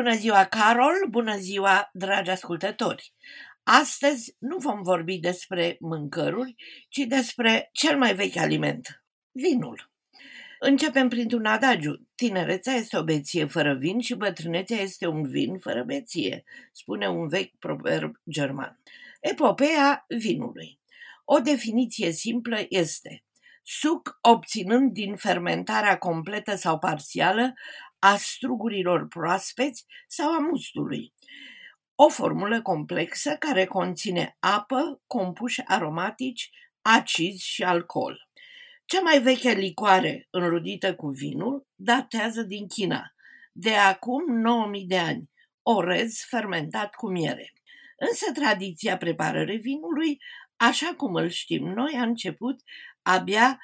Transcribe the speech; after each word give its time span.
Bună 0.00 0.14
ziua, 0.14 0.44
Carol! 0.44 0.94
Bună 1.08 1.36
ziua, 1.36 1.90
dragi 1.92 2.30
ascultători! 2.30 3.12
Astăzi 3.62 4.36
nu 4.38 4.56
vom 4.56 4.82
vorbi 4.82 5.18
despre 5.18 5.76
mâncăruri, 5.80 6.54
ci 6.88 6.98
despre 6.98 7.68
cel 7.72 7.98
mai 7.98 8.14
vechi 8.14 8.36
aliment, 8.36 9.04
vinul. 9.32 9.90
Începem 10.58 11.08
printr-un 11.08 11.44
adagiu. 11.44 12.08
Tinerețea 12.14 12.72
este 12.72 12.98
o 12.98 13.04
beție 13.04 13.44
fără 13.44 13.74
vin 13.74 13.98
și 13.98 14.14
bătrânețea 14.14 14.76
este 14.76 15.06
un 15.06 15.28
vin 15.28 15.58
fără 15.58 15.82
beție, 15.82 16.44
spune 16.72 17.08
un 17.08 17.28
vechi 17.28 17.58
proverb 17.58 18.14
german. 18.30 18.80
Epopeea 19.20 20.04
vinului. 20.08 20.78
O 21.24 21.38
definiție 21.38 22.10
simplă 22.10 22.66
este 22.68 23.24
suc 23.62 24.18
obținând 24.20 24.92
din 24.92 25.16
fermentarea 25.16 25.98
completă 25.98 26.54
sau 26.54 26.78
parțială 26.78 27.54
a 28.00 28.16
strugurilor 28.16 29.08
proaspeți 29.08 29.86
sau 30.08 30.32
a 30.32 30.38
mustului. 30.38 31.14
O 31.94 32.08
formulă 32.08 32.62
complexă 32.62 33.36
care 33.36 33.64
conține 33.64 34.36
apă, 34.38 35.02
compuși 35.06 35.62
aromatici, 35.64 36.50
acizi 36.82 37.46
și 37.46 37.62
alcool. 37.62 38.28
Cea 38.84 39.00
mai 39.00 39.20
veche 39.22 39.50
licoare 39.50 40.26
înrudită 40.30 40.94
cu 40.94 41.08
vinul 41.08 41.66
datează 41.74 42.42
din 42.42 42.66
China, 42.68 43.14
de 43.52 43.74
acum 43.74 44.36
9000 44.36 44.86
de 44.86 44.98
ani, 44.98 45.30
orez 45.62 46.24
fermentat 46.28 46.94
cu 46.94 47.10
miere. 47.10 47.52
Însă 47.96 48.32
tradiția 48.32 48.96
preparării 48.96 49.58
vinului, 49.58 50.18
așa 50.56 50.94
cum 50.96 51.14
îl 51.14 51.28
știm 51.28 51.68
noi, 51.68 51.92
a 51.96 52.02
început 52.02 52.60
abia 53.02 53.58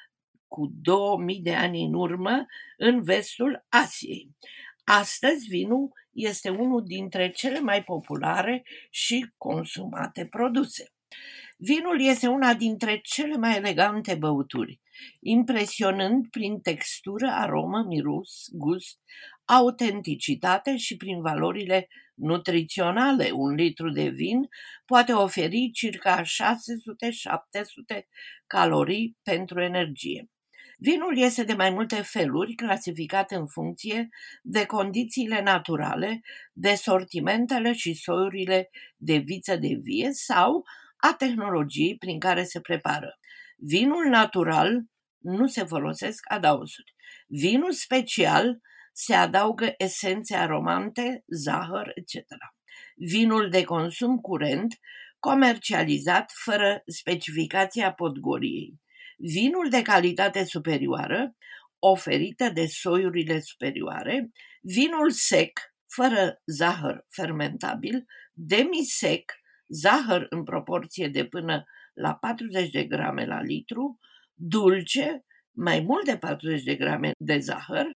cu 0.47 0.71
2000 0.81 1.39
de 1.39 1.55
ani 1.55 1.83
în 1.83 1.93
urmă 1.93 2.45
în 2.77 3.03
vestul 3.03 3.65
Asiei. 3.69 4.35
Astăzi 4.83 5.47
vinul 5.47 5.93
este 6.11 6.49
unul 6.49 6.83
dintre 6.85 7.31
cele 7.31 7.59
mai 7.59 7.83
populare 7.83 8.63
și 8.89 9.33
consumate 9.37 10.25
produse. 10.25 10.91
Vinul 11.57 12.01
este 12.01 12.27
una 12.27 12.53
dintre 12.53 12.99
cele 13.03 13.37
mai 13.37 13.55
elegante 13.55 14.15
băuturi, 14.15 14.79
impresionând 15.19 16.29
prin 16.29 16.59
textură, 16.59 17.27
aromă, 17.31 17.83
miros, 17.87 18.47
gust, 18.51 18.99
autenticitate 19.45 20.77
și 20.77 20.97
prin 20.97 21.21
valorile 21.21 21.87
nutriționale. 22.13 23.29
Un 23.31 23.53
litru 23.53 23.89
de 23.89 24.09
vin 24.09 24.47
poate 24.85 25.13
oferi 25.13 25.71
circa 25.71 26.21
600-700 26.21 26.25
calorii 28.47 29.17
pentru 29.23 29.61
energie. 29.61 30.29
Vinul 30.79 31.17
este 31.17 31.43
de 31.43 31.53
mai 31.53 31.69
multe 31.69 31.95
feluri, 31.95 32.55
clasificat 32.55 33.31
în 33.31 33.47
funcție 33.47 34.09
de 34.41 34.65
condițiile 34.65 35.41
naturale, 35.41 36.21
de 36.53 36.73
sortimentele 36.73 37.73
și 37.73 37.93
soiurile 37.93 38.69
de 38.97 39.17
viță 39.17 39.55
de 39.55 39.77
vie 39.81 40.09
sau 40.11 40.65
a 40.97 41.13
tehnologiei 41.13 41.97
prin 41.97 42.19
care 42.19 42.43
se 42.43 42.59
prepară. 42.59 43.19
Vinul 43.57 44.05
natural 44.05 44.83
nu 45.17 45.47
se 45.47 45.63
folosesc 45.63 46.31
adaosuri. 46.31 46.95
Vinul 47.27 47.71
special 47.71 48.59
se 48.91 49.13
adaugă 49.13 49.73
esențe 49.77 50.35
aromante, 50.35 51.23
zahăr, 51.27 51.91
etc. 51.95 52.15
Vinul 52.95 53.49
de 53.49 53.63
consum 53.63 54.17
curent, 54.17 54.79
comercializat 55.19 56.31
fără 56.35 56.81
specificația 56.85 57.93
podgoriei 57.93 58.79
vinul 59.17 59.69
de 59.69 59.81
calitate 59.81 60.43
superioară, 60.43 61.35
oferită 61.79 62.49
de 62.49 62.65
soiurile 62.65 63.39
superioare, 63.39 64.31
vinul 64.61 65.11
sec, 65.11 65.59
fără 65.85 66.41
zahăr 66.45 67.05
fermentabil, 67.09 68.05
demisec, 68.33 69.33
zahăr 69.67 70.25
în 70.29 70.43
proporție 70.43 71.07
de 71.07 71.25
până 71.25 71.63
la 71.93 72.15
40 72.15 72.69
de 72.69 72.83
grame 72.83 73.25
la 73.25 73.41
litru, 73.41 73.99
dulce, 74.33 75.25
mai 75.51 75.79
mult 75.79 76.05
de 76.05 76.17
40 76.17 76.63
de 76.63 76.75
grame 76.75 77.11
de 77.17 77.37
zahăr, 77.37 77.91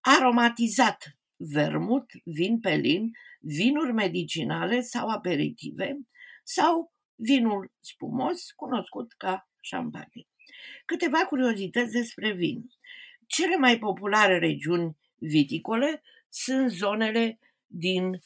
aromatizat, 0.00 1.16
vermut, 1.36 2.10
vin 2.24 2.60
pelin, 2.60 3.10
vinuri 3.40 3.92
medicinale 3.92 4.80
sau 4.80 5.08
aperitive 5.08 5.96
sau 6.44 6.92
vinul 7.14 7.72
spumos 7.80 8.50
cunoscut 8.50 9.12
ca 9.12 9.48
șampanie. 9.60 10.26
Câteva 10.84 11.18
curiozități 11.18 11.92
despre 11.92 12.32
vin. 12.32 12.70
Cele 13.26 13.56
mai 13.56 13.78
populare 13.78 14.38
regiuni 14.38 14.96
viticole 15.18 16.02
sunt 16.28 16.70
zonele 16.70 17.38
din 17.66 18.20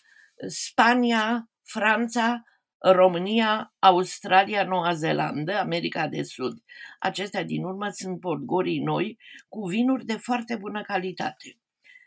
Spania, 0.47 1.51
Franța, 1.63 2.45
România, 2.79 3.75
Australia, 3.79 4.65
Noua 4.65 4.95
Zeelandă, 4.95 5.59
America 5.59 6.09
de 6.09 6.23
Sud. 6.23 6.63
Acestea 6.99 7.45
din 7.45 7.65
urmă 7.65 7.89
sunt 7.91 8.21
podgorii 8.21 8.81
noi 8.81 9.19
cu 9.49 9.67
vinuri 9.67 10.05
de 10.05 10.17
foarte 10.17 10.57
bună 10.57 10.83
calitate. 10.83 11.59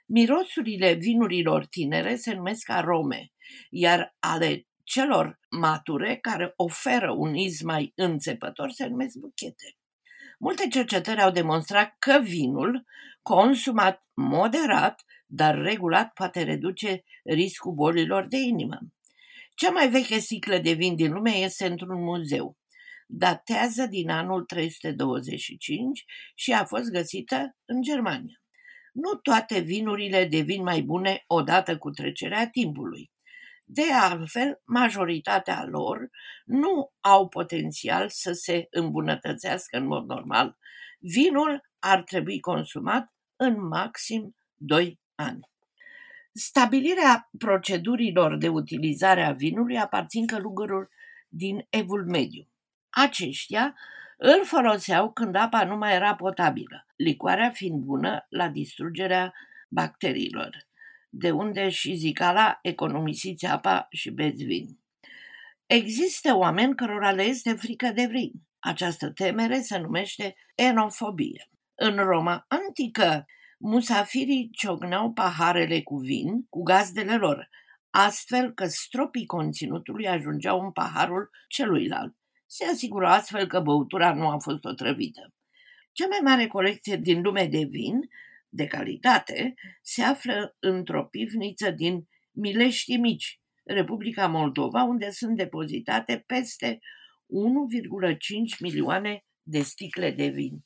Mirosurile 0.06 0.94
vinurilor 0.94 1.66
tinere 1.66 2.16
se 2.16 2.34
numesc 2.34 2.70
arome, 2.70 3.32
iar 3.70 4.16
ale 4.20 4.68
celor 4.84 5.40
mature 5.50 6.16
care 6.16 6.54
oferă 6.56 7.12
un 7.12 7.36
iz 7.36 7.62
mai 7.62 7.92
înțepător 7.96 8.70
se 8.70 8.88
numesc 8.88 9.18
buchete. 9.18 9.76
Multe 10.40 10.68
cercetări 10.68 11.22
au 11.22 11.32
demonstrat 11.32 11.96
că 12.00 12.20
vinul, 12.24 12.86
consumat 13.22 14.06
moderat, 14.14 15.04
dar 15.26 15.58
regulat, 15.58 16.14
poate 16.14 16.44
reduce 16.44 17.04
riscul 17.24 17.72
bolilor 17.74 18.28
de 18.28 18.38
inimă. 18.38 18.80
Cea 19.56 19.70
mai 19.70 19.90
veche 19.90 20.20
sticlă 20.20 20.58
de 20.58 20.72
vin 20.72 20.96
din 20.96 21.12
lume 21.12 21.32
este 21.32 21.66
într-un 21.66 22.04
muzeu. 22.04 22.58
Datează 23.08 23.86
din 23.86 24.10
anul 24.10 24.44
325 24.44 26.06
și 26.36 26.54
a 26.54 26.66
fost 26.66 26.92
găsită 26.92 27.58
în 27.66 27.82
Germania. 27.82 28.42
Nu 28.94 29.14
toate 29.14 29.60
vinurile 29.60 30.26
devin 30.26 30.64
mai 30.64 30.82
bune 30.82 31.24
odată 31.28 31.78
cu 31.78 31.90
trecerea 31.90 32.50
timpului. 32.50 33.12
De 33.64 33.92
altfel, 33.94 34.62
majoritatea 34.66 35.66
lor 35.66 36.10
nu 36.46 36.92
au 37.00 37.28
potențial 37.28 38.10
să 38.10 38.32
se 38.32 38.68
îmbunătățească 38.70 39.78
în 39.78 39.86
mod 39.86 40.06
normal. 40.06 40.58
Vinul 41.00 41.62
ar 41.80 42.04
trebui 42.04 42.40
consumat 42.40 43.14
în 43.36 43.68
maxim 43.68 44.36
2 44.56 45.00
ani. 45.16 45.40
Stabilirea 46.34 47.30
procedurilor 47.38 48.38
de 48.38 48.48
utilizare 48.48 49.24
a 49.24 49.32
vinului 49.32 49.78
aparțin 49.78 50.28
călugărilor 50.28 50.90
din 51.28 51.66
Evul 51.70 52.06
Mediu. 52.06 52.48
Aceștia 52.90 53.76
îl 54.18 54.46
foloseau 54.46 55.12
când 55.12 55.36
apa 55.36 55.64
nu 55.64 55.78
mai 55.78 55.94
era 55.94 56.16
potabilă, 56.16 56.86
licoarea 56.96 57.50
fiind 57.50 57.84
bună 57.84 58.26
la 58.30 58.48
distrugerea 58.48 59.34
bacteriilor 59.70 60.68
de 61.16 61.32
unde 61.32 61.70
și 61.70 61.96
zicala 61.96 62.60
economisiți 62.62 63.46
apa 63.46 63.88
și 63.90 64.10
beți 64.10 64.44
vin. 64.44 64.80
Există 65.66 66.36
oameni 66.36 66.76
cărora 66.76 67.12
le 67.12 67.24
este 67.24 67.54
frică 67.54 67.92
de 67.96 68.06
vin. 68.06 68.32
Această 68.60 69.12
temere 69.12 69.62
se 69.62 69.78
numește 69.78 70.36
enofobie. 70.56 71.50
În 71.76 71.96
Roma 71.96 72.46
antică, 72.48 73.26
musafirii 73.58 74.50
ciocneau 74.52 75.12
paharele 75.12 75.82
cu 75.82 75.98
vin 75.98 76.46
cu 76.50 76.64
gazdele 76.64 77.18
lor, 77.18 77.50
astfel 77.90 78.52
că 78.52 78.66
stropii 78.66 79.26
conținutului 79.26 80.08
ajungeau 80.08 80.62
în 80.62 80.72
paharul 80.72 81.30
celuilalt. 81.48 82.16
Se 82.46 82.66
asigura 82.66 83.14
astfel 83.14 83.48
că 83.48 83.60
băutura 83.60 84.14
nu 84.14 84.28
a 84.28 84.38
fost 84.38 84.66
otrăvită. 84.66 85.34
Cea 85.92 86.08
mai 86.08 86.20
mare 86.24 86.48
colecție 86.48 86.96
din 86.96 87.22
lume 87.22 87.46
de 87.46 87.68
vin 87.70 88.10
de 88.54 88.68
calitate 88.68 89.54
se 89.82 90.02
află 90.02 90.56
într-o 90.60 91.06
pivniță 91.06 91.72
din 91.72 92.08
Milești 92.32 92.98
Mici, 92.98 93.42
Republica 93.64 94.28
Moldova, 94.28 94.84
unde 94.84 95.10
sunt 95.10 95.38
depozitate 95.38 96.24
peste 96.28 96.80
1,5 96.80 98.60
milioane 98.60 99.26
de 99.44 99.62
sticle 99.62 100.12
de 100.12 100.28
vin, 100.28 100.66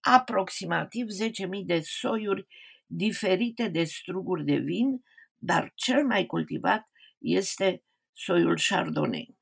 aproximativ 0.00 1.06
10.000 1.06 1.64
de 1.64 1.80
soiuri 1.80 2.46
diferite 2.86 3.68
de 3.68 3.84
struguri 3.84 4.44
de 4.44 4.56
vin, 4.56 5.02
dar 5.36 5.72
cel 5.74 6.06
mai 6.06 6.26
cultivat 6.26 6.88
este 7.18 7.82
soiul 8.12 8.58
Chardonnay. 8.68 9.36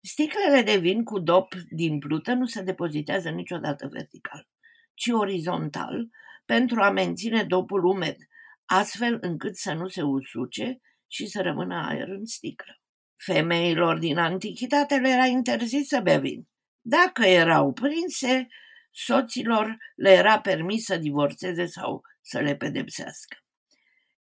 Sticlele 0.00 0.62
de 0.62 0.76
vin 0.76 1.04
cu 1.04 1.18
dop 1.18 1.54
din 1.70 1.98
plută 1.98 2.32
nu 2.32 2.46
se 2.46 2.62
depozitează 2.62 3.30
niciodată 3.30 3.88
vertical, 3.88 4.48
ci 4.94 5.08
orizontal, 5.08 6.08
pentru 6.54 6.80
a 6.82 6.90
menține 6.90 7.44
dopul 7.44 7.84
umed, 7.84 8.16
astfel 8.64 9.18
încât 9.20 9.56
să 9.56 9.72
nu 9.72 9.88
se 9.88 10.02
usuce 10.02 10.78
și 11.06 11.26
să 11.26 11.42
rămână 11.42 11.86
aer 11.88 12.08
în 12.08 12.24
sticlă. 12.24 12.80
Femeilor 13.16 13.98
din 13.98 14.18
antichitate 14.18 14.96
le 14.96 15.08
era 15.08 15.24
interzis 15.24 15.88
să 15.88 16.00
bea 16.00 16.18
vin. 16.18 16.48
Dacă 16.80 17.24
erau 17.24 17.72
prinse, 17.72 18.46
soților 18.90 19.76
le 19.94 20.10
era 20.10 20.40
permis 20.40 20.84
să 20.84 20.96
divorțeze 20.96 21.66
sau 21.66 22.02
să 22.20 22.40
le 22.40 22.56
pedepsească. 22.56 23.36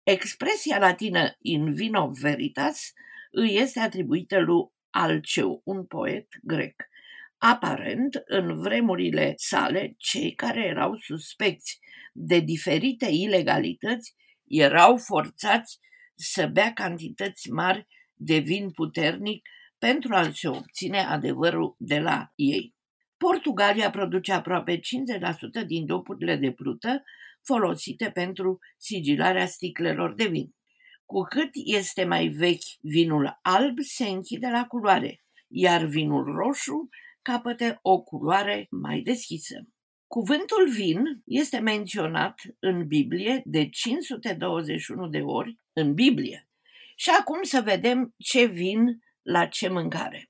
Expresia 0.04 0.78
latină 0.78 1.36
in 1.40 1.74
vino 1.74 2.10
veritas 2.10 2.92
îi 3.32 3.56
este 3.56 3.80
atribuită 3.80 4.40
lui 4.40 4.72
Alceu, 4.90 5.62
un 5.64 5.86
poet 5.86 6.28
grec. 6.42 6.90
Aparent, 7.44 8.22
în 8.26 8.60
vremurile 8.60 9.34
sale, 9.38 9.94
cei 9.98 10.34
care 10.34 10.66
erau 10.66 10.96
suspecți 10.96 11.80
de 12.14 12.40
diferite 12.40 13.06
ilegalități 13.06 14.16
erau 14.48 14.98
forțați 14.98 15.80
să 16.16 16.48
bea 16.48 16.74
cantități 16.74 17.50
mari 17.50 17.88
de 18.14 18.38
vin 18.38 18.72
puternic 18.72 19.48
pentru 19.78 20.14
a 20.14 20.32
se 20.34 20.48
obține 20.48 21.00
adevărul 21.00 21.76
de 21.78 22.00
la 22.00 22.32
ei. 22.36 22.76
Portugalia 23.18 23.90
produce 23.90 24.34
aproape 24.34 24.78
50% 24.78 24.82
din 25.66 25.86
dopurile 25.86 26.36
de 26.36 26.52
plută 26.52 27.04
folosite 27.44 28.12
pentru 28.12 28.60
sigilarea 28.78 29.46
sticlelor 29.46 30.14
de 30.14 30.28
vin. 30.28 30.56
Cu 31.06 31.22
cât 31.22 31.50
este 31.54 32.04
mai 32.04 32.28
vechi 32.28 32.80
vinul 32.82 33.40
alb, 33.42 33.78
se 33.80 34.08
închide 34.08 34.48
la 34.48 34.66
culoare, 34.66 35.24
iar 35.48 35.84
vinul 35.84 36.24
roșu 36.24 36.90
capătă 37.22 37.80
o 37.82 38.02
culoare 38.02 38.68
mai 38.70 39.02
deschisă. 39.02 39.68
Cuvântul 40.08 40.70
vin 40.70 41.22
este 41.26 41.60
menționat 41.60 42.42
în 42.60 42.88
Biblie 42.88 43.42
de 43.46 43.70
521 43.70 45.08
de 45.08 45.20
ori 45.20 45.58
în 45.74 45.94
Biblie. 45.94 46.48
Și 46.96 47.10
acum 47.20 47.44
să 47.44 47.62
vedem 47.62 48.14
ce 48.18 48.46
vin 48.46 49.04
la 49.22 49.46
ce 49.46 49.70
mâncare. 49.70 50.30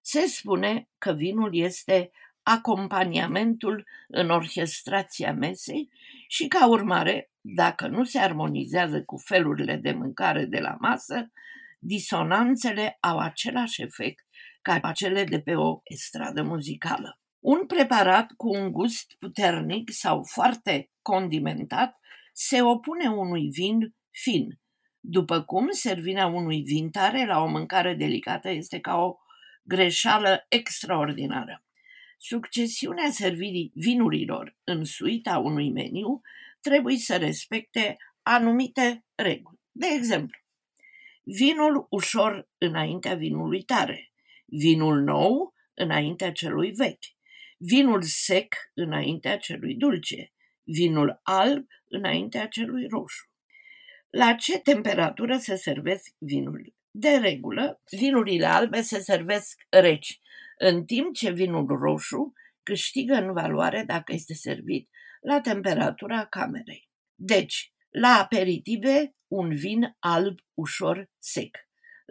Se 0.00 0.20
spune 0.20 0.88
că 0.98 1.12
vinul 1.12 1.56
este 1.56 2.10
acompaniamentul 2.42 3.86
în 4.08 4.30
orchestrația 4.30 5.32
mesei 5.32 5.90
și 6.28 6.46
ca 6.48 6.68
urmare, 6.68 7.30
dacă 7.40 7.86
nu 7.86 8.04
se 8.04 8.18
armonizează 8.18 9.02
cu 9.02 9.16
felurile 9.16 9.76
de 9.76 9.92
mâncare 9.92 10.44
de 10.44 10.58
la 10.58 10.76
masă, 10.80 11.30
disonanțele 11.78 12.96
au 13.00 13.18
același 13.18 13.82
efect 13.82 14.24
ca 14.62 14.92
cele 14.92 15.24
de 15.24 15.40
pe 15.40 15.54
o 15.54 15.80
estradă 15.84 16.42
muzicală. 16.42 17.20
Un 17.40 17.66
preparat 17.66 18.32
cu 18.36 18.48
un 18.48 18.72
gust 18.72 19.14
puternic 19.18 19.90
sau 19.92 20.22
foarte 20.22 20.90
condimentat 21.02 21.98
se 22.32 22.62
opune 22.62 23.08
unui 23.08 23.48
vin 23.48 23.94
fin, 24.10 24.60
după 25.00 25.42
cum 25.42 25.70
servirea 25.70 26.26
unui 26.26 26.62
vin 26.62 26.90
tare 26.90 27.26
la 27.26 27.42
o 27.42 27.46
mâncare 27.46 27.94
delicată 27.94 28.50
este 28.50 28.80
ca 28.80 28.96
o 28.96 29.16
greșeală 29.62 30.46
extraordinară. 30.48 31.64
Succesiunea 32.18 33.10
servirii 33.10 33.72
vinurilor 33.74 34.56
în 34.64 34.84
suita 34.84 35.38
unui 35.38 35.70
meniu 35.70 36.20
trebuie 36.60 36.96
să 36.96 37.16
respecte 37.16 37.96
anumite 38.22 39.04
reguli. 39.14 39.60
De 39.72 39.86
exemplu, 39.86 40.38
vinul 41.22 41.86
ușor 41.90 42.48
înaintea 42.58 43.14
vinului 43.14 43.62
tare, 43.62 44.09
vinul 44.50 45.00
nou 45.00 45.54
înaintea 45.74 46.32
celui 46.32 46.72
vechi, 46.72 47.04
vinul 47.56 48.02
sec 48.02 48.54
înaintea 48.74 49.38
celui 49.38 49.74
dulce, 49.74 50.32
vinul 50.62 51.20
alb 51.22 51.66
înaintea 51.88 52.46
celui 52.46 52.86
roșu. 52.86 53.28
La 54.10 54.34
ce 54.34 54.58
temperatură 54.58 55.36
se 55.36 55.54
servesc 55.54 56.14
vinurile? 56.18 56.74
De 56.90 57.08
regulă, 57.08 57.82
vinurile 57.90 58.46
albe 58.46 58.80
se 58.80 58.98
servesc 58.98 59.60
reci, 59.68 60.20
în 60.58 60.84
timp 60.84 61.14
ce 61.14 61.30
vinul 61.30 61.66
roșu 61.66 62.32
câștigă 62.62 63.14
în 63.14 63.32
valoare 63.32 63.84
dacă 63.86 64.12
este 64.12 64.34
servit 64.34 64.88
la 65.20 65.40
temperatura 65.40 66.26
camerei. 66.26 66.88
Deci, 67.14 67.72
la 67.90 68.08
aperitive, 68.08 69.14
un 69.26 69.54
vin 69.54 69.96
alb 69.98 70.38
ușor 70.54 71.10
sec. 71.18 71.56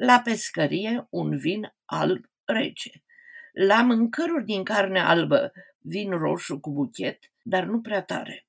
La 0.02 0.22
pescărie, 0.22 1.08
un 1.10 1.38
vin 1.38 1.74
alb 1.86 2.26
rece. 2.46 3.04
La 3.52 3.82
mâncăruri 3.82 4.46
din 4.46 4.64
carne 4.64 5.00
albă, 5.00 5.52
vin 5.80 6.12
roșu 6.12 6.60
cu 6.60 6.72
buchet, 6.72 7.20
dar 7.42 7.64
nu 7.64 7.82
prea 7.82 8.04
tare. 8.04 8.48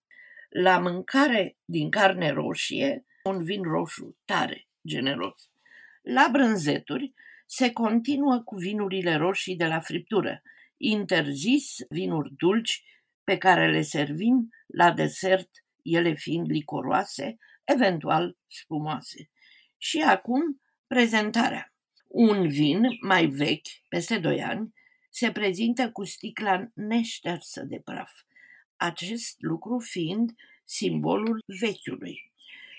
La 0.49 0.79
mâncare 0.79 1.57
din 1.65 1.91
carne 1.91 2.31
roșie, 2.31 3.05
un 3.23 3.45
vin 3.45 3.63
roșu 3.63 4.19
tare, 4.25 4.69
generos. 4.87 5.51
La 6.03 6.29
brânzeturi 6.33 7.15
se 7.47 7.73
continuă 7.73 8.43
cu 8.45 8.57
vinurile 8.57 9.15
roșii 9.15 9.57
de 9.57 9.67
la 9.67 9.81
friptură, 9.81 10.43
interzis 10.77 11.77
vinuri 11.89 12.35
dulci 12.37 12.85
pe 13.25 13.37
care 13.37 13.71
le 13.71 13.83
servim 13.83 14.49
la 14.67 14.93
desert, 14.93 15.51
ele 15.83 16.15
fiind 16.15 16.51
licoroase, 16.51 17.37
eventual 17.65 18.37
spumoase. 18.47 19.31
Și 19.77 20.01
acum 20.01 20.61
prezentarea. 20.95 21.73
Un 22.07 22.49
vin 22.49 22.87
mai 23.01 23.27
vechi, 23.27 23.69
peste 23.89 24.19
2 24.19 24.43
ani, 24.43 24.75
se 25.11 25.33
prezintă 25.33 25.91
cu 25.91 26.05
sticla 26.05 26.69
neștersă 26.75 27.63
de 27.63 27.81
praf, 27.85 28.11
acest 28.77 29.35
lucru 29.39 29.79
fiind 29.79 30.31
simbolul 30.65 31.43
vechiului. 31.61 32.33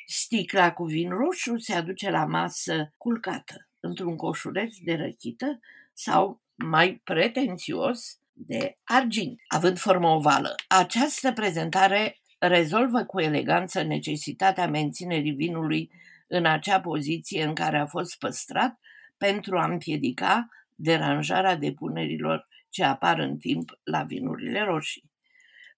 Sticla 0.06 0.74
cu 0.74 0.84
vin 0.84 1.10
roșu 1.10 1.58
se 1.58 1.74
aduce 1.74 2.10
la 2.10 2.26
masă 2.26 2.94
culcată, 2.98 3.70
într-un 3.80 4.16
coșuleț 4.16 4.76
de 4.78 4.94
răchită 4.94 5.60
sau, 5.94 6.42
mai 6.56 7.02
pretențios, 7.04 8.20
de 8.34 8.78
argint, 8.84 9.42
având 9.48 9.78
formă 9.78 10.08
ovală. 10.08 10.56
Această 10.68 11.32
prezentare 11.34 12.20
rezolvă 12.40 13.04
cu 13.04 13.20
eleganță 13.20 13.82
necesitatea 13.82 14.68
menținerii 14.68 15.32
vinului 15.32 15.92
în 16.34 16.46
acea 16.46 16.82
poziție 16.82 17.44
în 17.44 17.56
care 17.56 17.78
a 17.78 17.86
fost 17.86 18.18
păstrat 18.18 18.80
pentru 19.18 19.58
a 19.58 19.66
împiedica 19.66 20.48
deranjarea 20.76 21.56
depunerilor 21.56 22.48
ce 22.70 22.84
apar 22.84 23.20
în 23.20 23.38
timp 23.38 23.80
la 23.84 24.04
vinurile 24.04 24.60
roșii. 24.60 25.12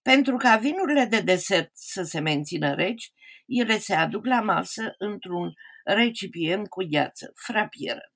Pentru 0.01 0.37
ca 0.37 0.55
vinurile 0.55 1.05
de 1.05 1.19
desert 1.21 1.71
să 1.73 2.03
se 2.03 2.19
mențină 2.19 2.73
reci, 2.73 3.11
ele 3.45 3.77
se 3.77 3.95
aduc 3.95 4.25
la 4.25 4.41
masă 4.41 4.95
într-un 4.97 5.53
recipient 5.83 6.67
cu 6.67 6.83
gheață, 6.89 7.31
frapieră. 7.35 8.11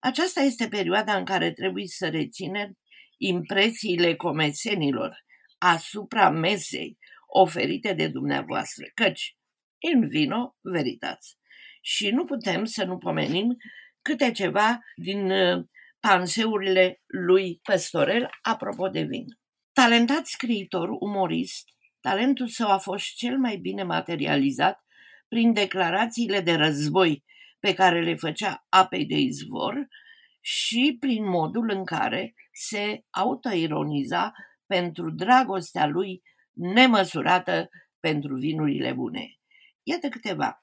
Aceasta 0.00 0.40
este 0.40 0.68
perioada 0.68 1.16
în 1.16 1.24
care 1.24 1.52
trebuie 1.52 1.86
să 1.86 2.08
reținem 2.08 2.78
impresiile 3.16 4.14
comesenilor 4.14 5.24
asupra 5.58 6.30
mesei 6.30 6.98
oferite 7.26 7.92
de 7.92 8.08
dumneavoastră, 8.08 8.86
căci 8.94 9.36
in 9.78 10.08
vino 10.08 10.56
veritas. 10.60 11.36
Și 11.84 12.10
nu 12.10 12.24
putem 12.24 12.64
să 12.64 12.84
nu 12.84 12.98
pomenim 12.98 13.56
câte 14.02 14.30
ceva 14.30 14.78
din 14.96 15.30
uh, 15.30 15.64
panseurile 16.00 17.00
lui 17.06 17.60
Păstorel 17.62 18.30
apropo 18.42 18.88
de 18.88 19.02
vin. 19.02 19.24
Talentat 19.72 20.26
scriitor, 20.26 20.88
umorist, 21.00 21.68
talentul 22.00 22.48
său 22.48 22.68
a 22.68 22.78
fost 22.78 23.04
cel 23.14 23.38
mai 23.38 23.56
bine 23.56 23.82
materializat 23.82 24.84
prin 25.28 25.52
declarațiile 25.52 26.40
de 26.40 26.54
război 26.54 27.24
pe 27.60 27.74
care 27.74 28.02
le 28.02 28.14
făcea 28.14 28.66
apei 28.68 29.06
de 29.06 29.18
izvor 29.18 29.88
și 30.40 30.96
prin 31.00 31.28
modul 31.28 31.70
în 31.70 31.84
care 31.84 32.34
se 32.52 33.04
autoironiza 33.10 34.32
pentru 34.66 35.10
dragostea 35.10 35.86
lui 35.86 36.22
nemăsurată 36.52 37.68
pentru 38.00 38.36
vinurile 38.36 38.92
bune. 38.92 39.38
Iată 39.82 40.08
câteva. 40.08 40.61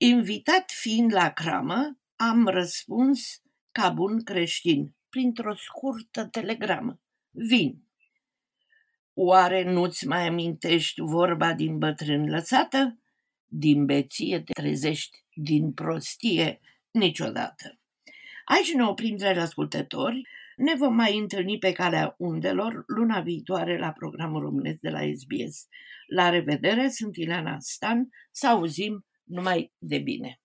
Invitat 0.00 0.70
fiind 0.70 1.12
la 1.12 1.30
cramă, 1.30 1.98
am 2.16 2.46
răspuns 2.46 3.42
ca 3.72 3.88
bun 3.88 4.22
creștin, 4.22 4.94
printr-o 5.08 5.54
scurtă 5.54 6.26
telegramă. 6.26 7.00
Vin. 7.30 7.82
Oare 9.14 9.72
nu-ți 9.72 10.06
mai 10.06 10.26
amintești 10.26 11.00
vorba 11.00 11.52
din 11.52 11.78
bătrân 11.78 12.30
lăsată? 12.30 12.98
Din 13.44 13.84
beție 13.84 14.40
te 14.40 14.52
trezești, 14.52 15.24
din 15.34 15.72
prostie 15.72 16.60
niciodată. 16.90 17.78
Aici 18.44 18.72
ne 18.72 18.84
oprim, 18.84 19.16
dragi 19.16 19.38
ascultători. 19.38 20.22
Ne 20.56 20.74
vom 20.74 20.94
mai 20.94 21.18
întâlni 21.18 21.58
pe 21.58 21.72
calea 21.72 22.14
undelor 22.18 22.84
luna 22.86 23.20
viitoare 23.20 23.78
la 23.78 23.92
programul 23.92 24.40
românesc 24.40 24.78
de 24.78 24.90
la 24.90 25.00
SBS. 25.14 25.66
La 26.06 26.28
revedere, 26.28 26.88
sunt 26.88 27.16
Ileana 27.16 27.56
Stan, 27.58 28.08
să 28.30 28.46
auzim 28.46 29.07
numai 29.28 29.70
de 29.80 29.98
bine. 29.98 30.40